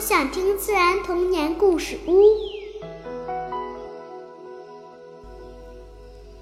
[0.00, 2.22] 我想听自然童年故事屋。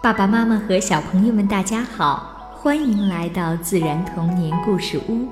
[0.00, 5.26] 爸爸妈妈和小朋友们，大家好，欢迎来到自然童年故事屋。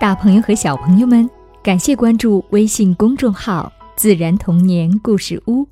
[0.00, 1.28] 大朋友和小朋友们，
[1.62, 5.68] 感谢关注微信公众号“自然童年故事屋”。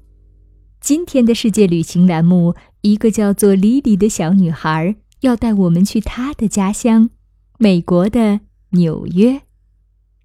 [0.82, 7.11] 今天的世界旅行栏目，一个叫做莉莉的小女孩要带我们去他的家乡——
[7.58, 8.40] 美国的
[8.71, 9.43] 纽约。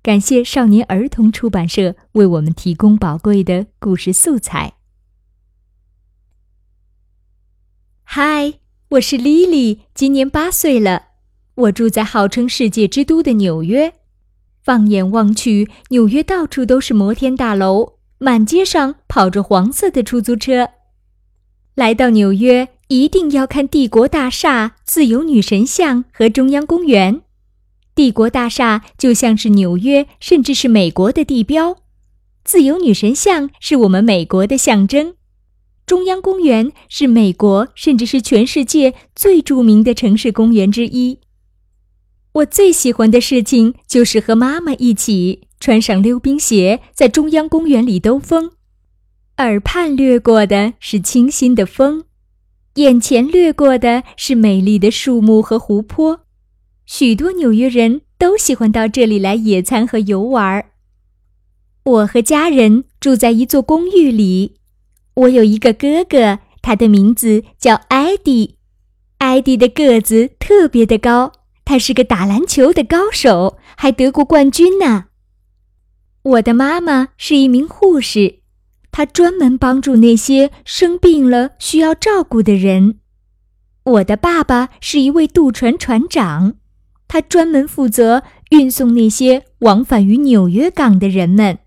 [0.01, 4.73] 感谢少年儿童出版社为我们提供宝贵的故事素材。
[8.03, 11.09] 嗨，我是莉莉，今年八岁了，
[11.55, 13.93] 我住在号称世界之都的纽约。
[14.63, 17.97] 放眼望去，纽约到处都是摩天大楼。
[18.19, 20.69] 满街上跑着黄色的出租车。
[21.75, 27.21] 来到纽约，一定要看帝国大厦、自由女神像和中央公园。
[27.93, 31.77] 帝国大厦就像是纽约，甚至是美国的地标。
[32.43, 35.15] 自由女神像是我们美国的象征。
[35.85, 41.19] 中央公园是美国，甚至是全世界最著名的城市公园之一。
[42.33, 45.41] 我最喜欢的事情就是和妈妈一起。
[45.59, 48.51] 穿上溜冰鞋，在中央公园里兜风，
[49.37, 52.03] 耳畔掠过的是清新的风，
[52.77, 56.21] 眼前掠过的是美丽的树木和湖泊。
[56.85, 60.63] 许多纽约人都喜欢到这里来野餐和游玩。
[61.83, 64.57] 我和家人住在一座公寓里，
[65.15, 68.57] 我有一个哥哥，他的名字叫艾迪。
[69.17, 71.31] 艾迪的个子特别的高，
[71.65, 75.05] 他是个打篮球的高手，还得过冠军呢。
[76.21, 78.41] 我的妈妈是一名护士，
[78.97, 82.97] 他专门帮助那些生病了需要照顾的人。
[83.83, 86.55] 我的爸爸是一位渡船船长，
[87.07, 91.59] 他专门负责运送那些往返于纽约港的人们。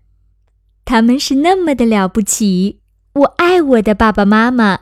[0.83, 2.81] 他们是那么的了不起，
[3.13, 4.77] 我爱我的爸爸妈妈。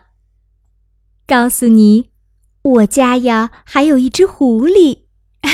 [1.27, 2.09] 告诉你，
[2.63, 5.01] 我家呀还有一只狐狸，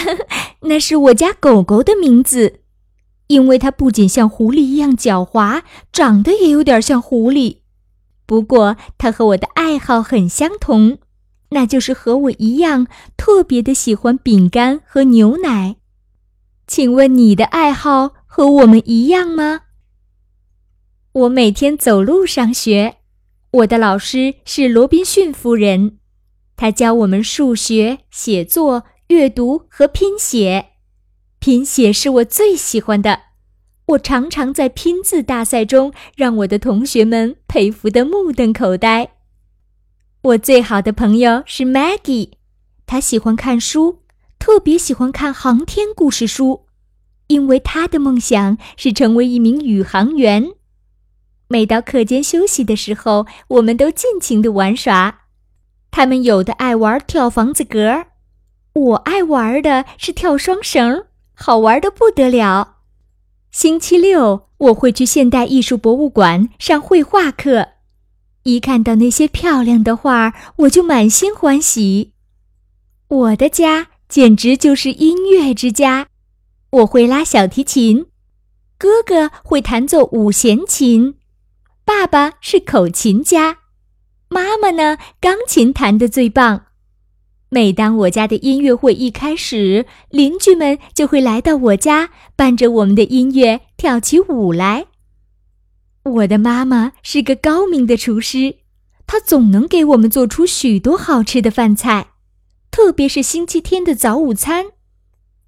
[0.63, 2.61] 那是我家狗狗的名字。
[3.27, 7.59] 因为它不仅像狐狸一样狡猾，长得也有点像狐狸。
[8.25, 10.97] 不过，它和我的爱好很相同，
[11.49, 15.75] 那就是和我一样特别的喜欢饼干和牛奶。
[16.67, 19.61] 请问你的爱好和我们一样吗？
[21.11, 22.97] 我每天走路上学，
[23.51, 25.99] 我的老师是罗宾逊夫人，
[26.57, 30.71] 她教我们数学、写作、阅读和拼写。
[31.45, 33.21] 拼写是我最喜欢的，
[33.85, 39.11] 我常常在拼字大赛中让我的同学们佩服得目瞪口呆。
[40.23, 42.31] 我最好的朋友是 Maggie，
[42.87, 43.99] 她喜欢看书，
[44.39, 46.65] 特别喜欢看航天故事书，
[47.27, 50.51] 因为她的梦想是成为一名宇航员。
[51.47, 55.19] 每到课间休息的时候，我们都尽情的玩耍。
[55.91, 58.07] 他们有的爱玩跳房子格，
[58.73, 61.05] 我爱玩的是跳双绳。
[61.35, 62.77] 好玩的不得了。
[63.51, 67.69] 星期六我会去现代艺术博物馆上绘画课，
[68.43, 72.13] 一看到那些漂亮的画，我就满心欢喜。
[73.07, 76.07] 我的家简直就是音乐之家，
[76.71, 78.07] 我会拉小提琴，
[78.77, 81.15] 哥哥会弹奏五弦琴，
[81.85, 83.59] 爸爸是口琴家，
[84.27, 86.65] 妈妈呢，钢琴弹得最棒。
[87.55, 94.87] 每当我家的音乐会一开始，邻居们就会来到我家，伴着我们的音乐跳起舞来。
[96.03, 98.57] 我的妈妈是个高明的厨师，
[99.07, 102.07] 她总能给我们做出许多好吃的饭菜，
[102.69, 104.65] 特别是星期天的早午餐。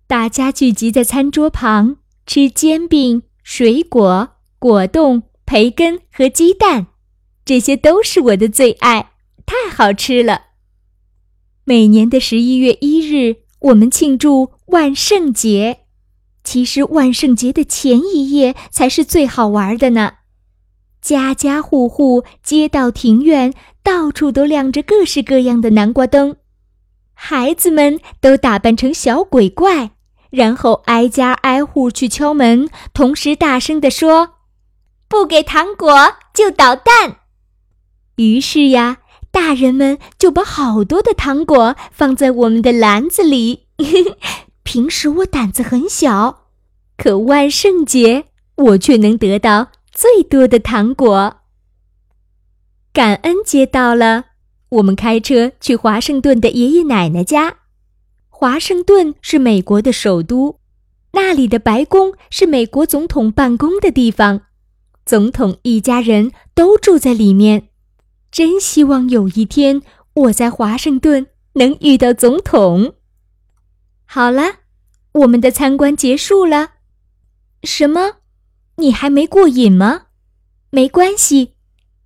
[0.08, 4.30] 大家聚集在餐桌旁吃煎饼、水果、
[4.60, 6.88] 果冻、培根和鸡蛋，
[7.44, 9.12] 这些都是我的最爱，
[9.46, 10.44] 太好吃了。
[11.70, 15.80] 每年的十一月一日，我们庆祝万圣节。
[16.42, 20.14] 其实万圣节的前一夜才是最好玩的呢。
[21.02, 23.54] 家家户户、街道、庭院，
[23.84, 26.38] 到处都亮着各式各样的南瓜灯。
[27.14, 29.92] 孩子们都打扮成小鬼怪，
[30.30, 34.36] 然后挨家挨户去敲门，同时大声地说
[35.10, 35.94] ：“不给糖果
[36.34, 37.18] 就捣蛋。”
[38.16, 39.00] 于是呀。
[39.32, 43.68] 大人们就把好多的糖果放在我们的篮子里。
[44.64, 46.48] 平时我胆子很小，
[46.98, 48.26] 可万圣节
[48.56, 51.38] 我却能得到最多的糖果。
[52.92, 54.26] 感恩节到了，
[54.70, 57.58] 我们开车去华盛顿的爷爷奶奶家。
[58.30, 60.60] 华盛顿是美国的首都，
[61.14, 64.42] 那里的白宫是美国总统办公的地方，
[65.06, 67.70] 总统一家人都住在里面。
[68.38, 69.82] 真希望有一天
[70.14, 72.94] 我在华盛顿能遇到总统。
[74.06, 74.58] 好了，
[75.14, 76.74] 我们的参观结束了。
[77.64, 78.18] 什么？
[78.76, 80.02] 你还没过瘾吗？
[80.70, 81.54] 没关系，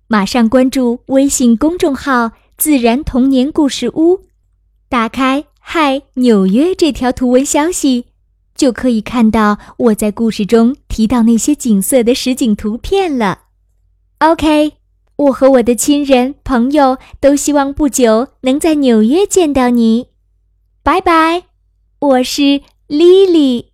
[0.08, 4.22] 马上关注微信公众号“自然童年故事屋”，
[4.88, 8.06] 打开“嗨纽约”这条图文消息，
[8.54, 13.42] 就可以看到我在故事中提到那些景色的实景图片了。
[14.20, 14.78] OK，
[15.22, 20.08] 我和我的亲人朋友都希望不久能在纽约见到你。
[20.82, 21.44] 拜拜。
[21.98, 23.71] 我是莉莉。